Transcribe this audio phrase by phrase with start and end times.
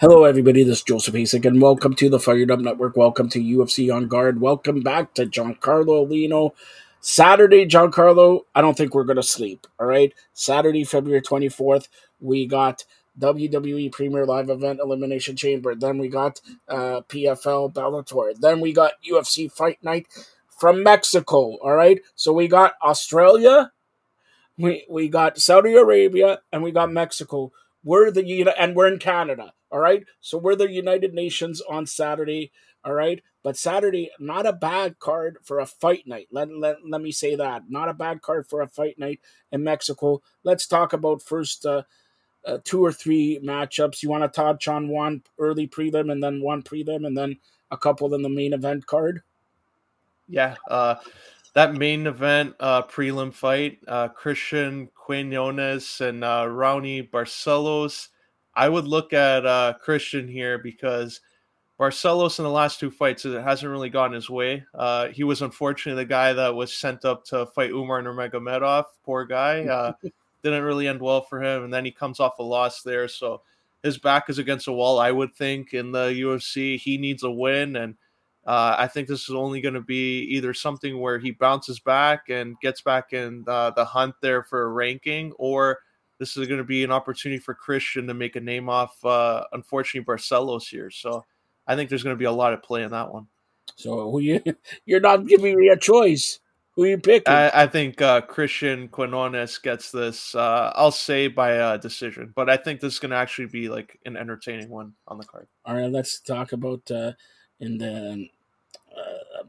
[0.00, 0.64] Hello, everybody.
[0.64, 2.96] This is Joseph Hasek, and welcome to the Fired Up Network.
[2.96, 4.40] Welcome to UFC on Guard.
[4.40, 6.50] Welcome back to Giancarlo Aulino.
[7.00, 9.68] Saturday, Giancarlo, I don't think we're going to sleep.
[9.78, 10.12] All right.
[10.32, 11.86] Saturday, February 24th,
[12.18, 12.84] we got
[13.20, 15.76] WWE Premier Live Event Elimination Chamber.
[15.76, 18.34] Then we got uh, PFL Bellator.
[18.36, 20.08] Then we got UFC Fight Night
[20.48, 21.56] from Mexico.
[21.62, 22.00] All right.
[22.16, 23.70] So we got Australia,
[24.58, 27.52] we, we got Saudi Arabia, and we got Mexico.
[27.84, 29.52] We're the and we're in Canada.
[29.70, 30.04] All right.
[30.20, 32.50] So we're the United Nations on Saturday.
[32.84, 33.22] All right.
[33.42, 36.28] But Saturday, not a bad card for a fight night.
[36.30, 37.64] Let, let, let me say that.
[37.68, 39.20] Not a bad card for a fight night
[39.52, 40.22] in Mexico.
[40.44, 41.82] Let's talk about first uh,
[42.46, 44.02] uh, two or three matchups.
[44.02, 47.36] You want to touch on one early prelim and then one prelim and then
[47.70, 49.22] a couple in the main event card?
[50.28, 50.56] Yeah.
[50.68, 50.96] Uh,
[51.54, 58.08] that main event uh, prelim fight, uh, Cristian Quiñonez and uh, Raoni Barcelos
[58.56, 61.20] I would look at uh, Christian here because
[61.78, 64.64] Barcelos in the last two fights it hasn't really gone his way.
[64.74, 68.84] Uh, he was unfortunately the guy that was sent up to fight Umar Nurmagomedov.
[69.04, 69.64] Poor guy.
[69.64, 69.92] Uh,
[70.42, 73.08] didn't really end well for him, and then he comes off a loss there.
[73.08, 73.40] So
[73.82, 74.98] his back is against a wall.
[74.98, 77.96] I would think in the UFC he needs a win, and
[78.46, 82.28] uh, I think this is only going to be either something where he bounces back
[82.28, 85.78] and gets back in uh, the hunt there for a ranking, or
[86.18, 89.44] this is going to be an opportunity for Christian to make a name off, uh,
[89.52, 90.90] unfortunately, Barcelos here.
[90.90, 91.24] So
[91.66, 93.26] I think there's going to be a lot of play in that one.
[93.76, 94.42] So who you
[94.84, 96.40] you're not giving me a choice.
[96.72, 97.32] Who you picking?
[97.32, 100.34] I, I think uh, Cristian Quiñonez gets this.
[100.34, 103.68] Uh, I'll say by a decision, but I think this is going to actually be
[103.68, 105.46] like an entertaining one on the card.
[105.64, 107.12] All right, let's talk about uh,
[107.60, 108.16] in the uh,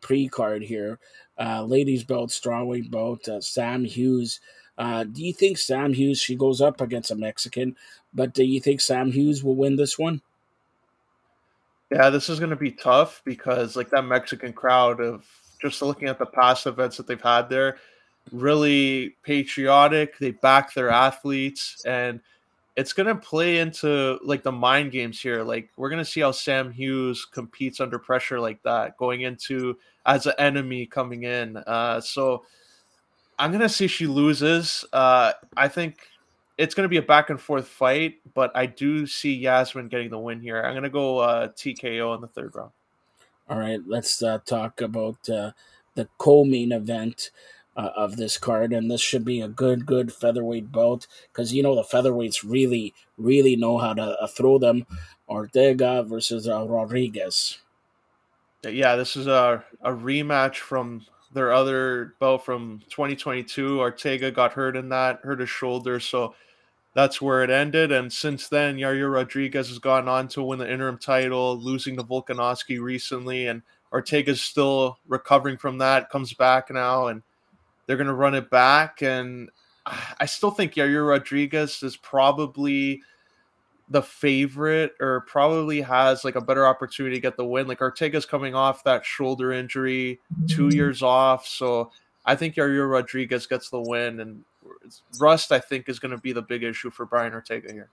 [0.00, 0.98] pre card here.
[1.38, 3.28] Uh, ladies belt, strawweight belt.
[3.28, 4.40] Uh, Sam Hughes
[4.76, 7.76] uh, do you think Sam Hughes, she goes up against a Mexican,
[8.12, 10.20] but do you think Sam Hughes will win this one?
[11.90, 15.24] Yeah, this is going to be tough because, like, that Mexican crowd of
[15.60, 17.78] just looking at the past events that they've had there,
[18.32, 20.18] really patriotic.
[20.18, 22.20] They back their athletes, and
[22.76, 25.42] it's going to play into like the mind games here.
[25.42, 29.78] Like, we're going to see how Sam Hughes competes under pressure like that, going into
[30.06, 31.56] as an enemy coming in.
[31.56, 32.44] Uh, so,
[33.38, 34.84] I'm gonna say she loses.
[34.92, 35.98] Uh, I think
[36.56, 40.18] it's gonna be a back and forth fight, but I do see Yazmin getting the
[40.18, 40.62] win here.
[40.62, 42.70] I'm gonna go uh, TKO in the third round.
[43.48, 45.52] All right, let's uh, talk about uh,
[45.94, 47.30] the co-main event
[47.76, 51.62] uh, of this card, and this should be a good, good featherweight bout because you
[51.62, 54.86] know the featherweights really, really know how to uh, throw them.
[55.28, 57.58] Ortega versus uh, Rodriguez.
[58.62, 63.80] Yeah, this is a a rematch from their other bout from 2022.
[63.80, 66.34] Ortega got hurt in that, hurt his shoulder, so
[66.94, 67.92] that's where it ended.
[67.92, 72.04] And since then, Yair Rodriguez has gone on to win the interim title, losing to
[72.04, 76.08] Volkanovski recently, and Ortega's still recovering from that.
[76.08, 77.22] Comes back now, and
[77.86, 79.02] they're going to run it back.
[79.02, 79.50] And
[79.86, 83.02] I still think Yair Rodriguez is probably
[83.90, 87.66] the favorite or probably has like a better opportunity to get the win.
[87.66, 90.76] Like Ortega's coming off that shoulder injury, two mm-hmm.
[90.76, 91.46] years off.
[91.46, 91.90] So
[92.24, 94.20] I think Yair Rodriguez gets the win.
[94.20, 94.44] And
[95.18, 97.90] rust, I think, is going to be the big issue for Brian Ortega here.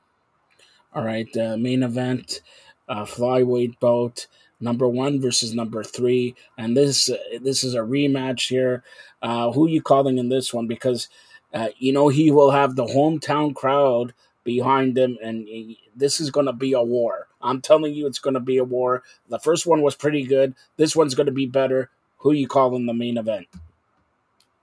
[0.93, 1.27] All right.
[1.35, 2.41] Uh, main event,
[2.87, 4.27] uh, flyweight bout.
[4.61, 7.09] Number one versus number three, and this
[7.41, 8.83] this is a rematch here.
[9.21, 10.67] Uh, who you calling in this one?
[10.67, 11.09] Because
[11.53, 14.13] uh, you know he will have the hometown crowd
[14.43, 15.47] behind him, and
[15.95, 17.27] this is going to be a war.
[17.41, 19.03] I'm telling you, it's going to be a war.
[19.29, 20.53] The first one was pretty good.
[20.77, 21.89] This one's going to be better.
[22.17, 23.47] Who you calling the main event?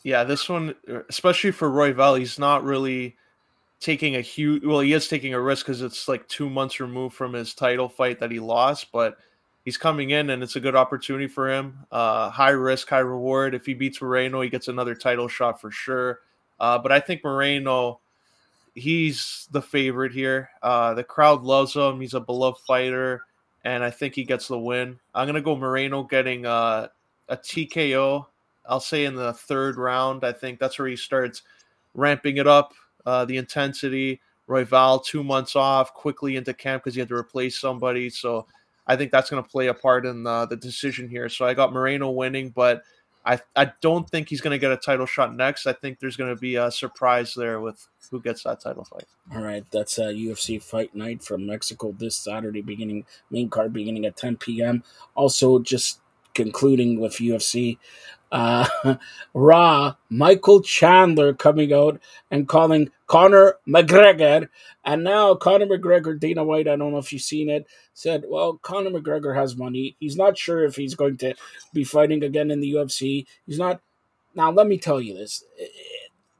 [0.04, 0.74] Yeah, this one,
[1.08, 3.16] especially for Royval, he's not really
[3.80, 4.64] taking a huge.
[4.64, 7.88] Well, he is taking a risk because it's like two months removed from his title
[7.88, 9.18] fight that he lost, but
[9.68, 11.78] he's coming in and it's a good opportunity for him.
[11.92, 13.54] Uh, high risk, high reward.
[13.54, 16.20] If he beats Moreno, he gets another title shot for sure.
[16.58, 18.00] Uh, but I think Moreno
[18.74, 20.48] he's the favorite here.
[20.62, 22.00] Uh, the crowd loves him.
[22.00, 23.24] He's a beloved fighter,
[23.62, 24.98] and I think he gets the win.
[25.14, 26.88] I'm gonna go Moreno getting uh,
[27.28, 28.24] a TKO.
[28.66, 30.24] I'll say in the third round.
[30.24, 31.42] I think that's where he starts
[31.92, 32.72] ramping it up,
[33.04, 34.22] uh, the intensity.
[34.48, 38.08] Royval two months off, quickly into camp because he had to replace somebody.
[38.08, 38.46] So
[38.88, 41.28] I think that's going to play a part in the, the decision here.
[41.28, 42.82] So I got Moreno winning, but
[43.24, 45.66] I I don't think he's going to get a title shot next.
[45.66, 49.04] I think there's going to be a surprise there with who gets that title fight.
[49.34, 54.06] All right, that's a UFC Fight Night from Mexico this Saturday, beginning main card beginning
[54.06, 54.82] at 10 p.m.
[55.14, 56.00] Also, just
[56.38, 57.78] concluding with UFC.
[58.30, 58.68] Uh,
[59.34, 62.00] Raw, Michael Chandler coming out
[62.30, 64.48] and calling Conor McGregor.
[64.84, 68.58] And now Conor McGregor, Dana White, I don't know if you've seen it, said, well,
[68.62, 69.96] Conor McGregor has money.
[69.98, 71.34] He's not sure if he's going to
[71.74, 73.26] be fighting again in the UFC.
[73.46, 73.80] He's not.
[74.34, 75.42] Now, let me tell you this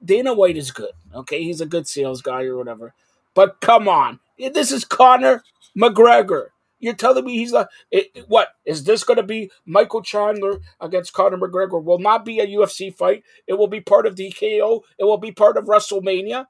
[0.05, 0.93] Dana White is good.
[1.13, 2.95] Okay, he's a good sales guy or whatever.
[3.35, 5.43] But come on, this is Conor
[5.77, 6.49] McGregor.
[6.81, 8.49] You're telling me he's a it, what?
[8.65, 11.83] Is this going to be Michael Chandler against Conor McGregor?
[11.83, 13.25] Will not be a UFC fight.
[13.47, 14.83] It will be part of TKO.
[14.99, 16.47] It will be part of WrestleMania.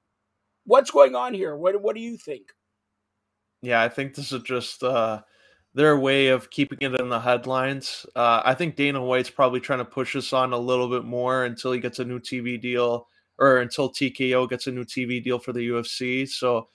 [0.65, 1.57] What's going on here?
[1.57, 2.53] What What do you think?
[3.63, 5.23] Yeah, I think this is just uh,
[5.75, 8.07] their way of keeping it in the headlines.
[8.15, 11.45] Uh, I think Dana White's probably trying to push this on a little bit more
[11.45, 13.09] until he gets a new TV deal
[13.39, 16.29] or until TKO gets a new TV deal for the UFC.
[16.29, 16.69] So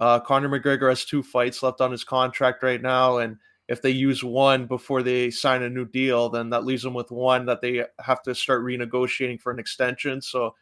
[0.00, 3.38] uh, Conor McGregor has two fights left on his contract right now, and
[3.68, 7.10] if they use one before they sign a new deal, then that leaves them with
[7.10, 10.20] one that they have to start renegotiating for an extension.
[10.20, 10.54] So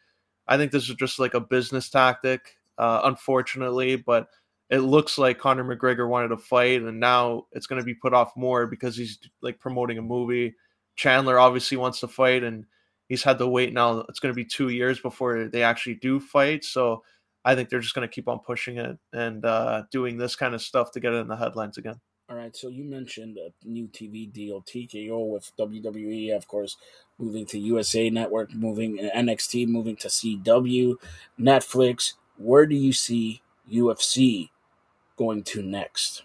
[0.47, 4.27] I think this is just like a business tactic, uh, unfortunately, but
[4.69, 8.13] it looks like Conor McGregor wanted to fight, and now it's going to be put
[8.13, 10.55] off more because he's like promoting a movie.
[10.95, 12.65] Chandler obviously wants to fight, and
[13.07, 13.99] he's had to wait now.
[14.09, 16.63] It's going to be two years before they actually do fight.
[16.63, 17.03] So
[17.45, 20.55] I think they're just going to keep on pushing it and uh, doing this kind
[20.55, 21.99] of stuff to get it in the headlines again.
[22.29, 26.77] All right, so you mentioned a new TV deal, TKO with WWE, of course,
[27.19, 30.95] moving to USA Network, moving NXT, moving to CW,
[31.39, 32.13] Netflix.
[32.37, 34.49] Where do you see UFC
[35.17, 36.23] going to next?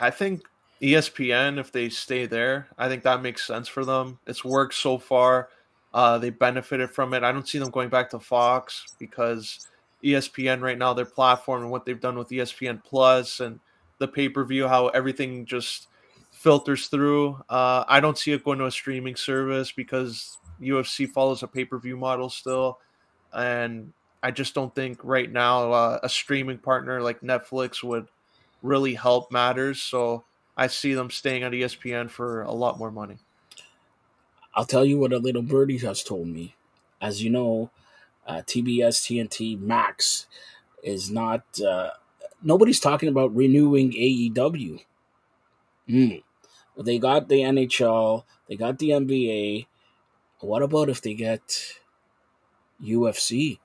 [0.00, 0.42] I think
[0.82, 4.18] ESPN, if they stay there, I think that makes sense for them.
[4.26, 5.50] It's worked so far.
[5.92, 7.22] Uh, they benefited from it.
[7.22, 9.68] I don't see them going back to Fox because
[10.04, 13.58] ESPN right now, their platform and what they've done with ESPN Plus and
[13.98, 15.88] the pay per view, how everything just
[16.30, 17.42] filters through.
[17.48, 21.64] Uh, I don't see it going to a streaming service because UFC follows a pay
[21.64, 22.78] per view model still,
[23.32, 23.92] and
[24.22, 28.08] I just don't think right now uh, a streaming partner like Netflix would
[28.62, 29.80] really help matters.
[29.80, 30.24] So
[30.56, 33.18] I see them staying on ESPN for a lot more money.
[34.54, 36.54] I'll tell you what a little birdie has told me.
[37.00, 37.70] As you know,
[38.26, 40.26] uh, TBS TNT Max
[40.82, 41.42] is not.
[41.60, 41.90] Uh,
[42.42, 44.80] nobody's talking about renewing AEW.
[45.88, 46.22] Mm.
[46.78, 48.24] They got the NHL.
[48.48, 49.66] They got the NBA.
[50.40, 51.42] What about if they get
[52.82, 53.58] UFC?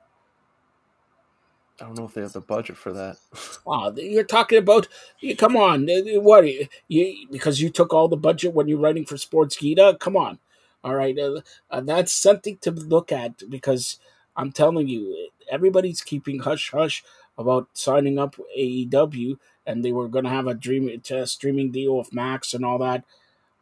[1.81, 3.17] I don't know if they have the budget for that.
[3.65, 4.87] wow, you're talking about.
[5.19, 6.45] You, Come on, what?
[6.87, 9.99] You because you took all the budget when you're writing for Sportskeeda.
[9.99, 10.39] Come on,
[10.83, 11.41] all right, uh,
[11.71, 13.97] uh, that's something to look at because
[14.39, 17.03] I'm telling you, everybody's keeping hush hush
[17.37, 21.97] about signing up AEW, and they were going to have a dream a streaming deal
[21.97, 23.03] with Max and all that.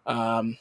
[0.05, 0.59] Um,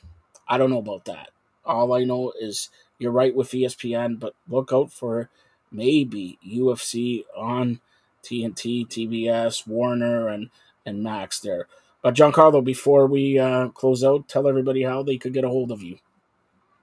[0.48, 1.28] I don't know about that.
[1.66, 5.28] All I know is you're right with ESPN, but look out for
[5.70, 7.80] maybe UFC on
[8.22, 10.48] TNT, TBS, Warner, and
[10.86, 11.66] and Max there.
[12.00, 15.70] But Giancarlo, before we uh, close out, tell everybody how they could get a hold
[15.70, 15.98] of you.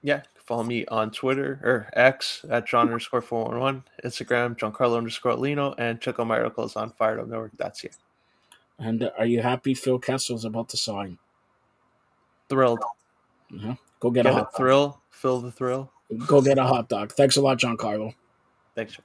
[0.02, 5.74] Yeah, follow me on Twitter or X at John underscore 411, Instagram, Giancarlo underscore Aulino,
[5.78, 7.52] and check out my articles on Fired Network.
[7.56, 7.84] That's.
[8.78, 11.18] And uh, are you happy Phil Kessel's about to sign?
[12.48, 12.80] Thrilled.
[13.54, 13.74] Uh-huh.
[14.00, 15.00] Go get, get a hot thrill.
[15.10, 15.90] Phil the thrill.
[16.26, 17.12] Go get a hot dog.
[17.12, 18.14] Thanks a lot, Giancarlo.
[18.74, 18.98] Thanks.